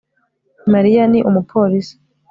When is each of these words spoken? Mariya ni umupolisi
Mariya 0.73 1.03
ni 1.11 1.19
umupolisi 1.29 1.93